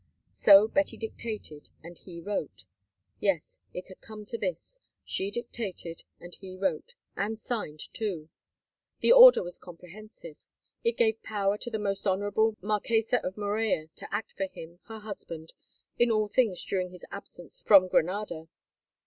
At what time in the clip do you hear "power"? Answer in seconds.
11.21-11.55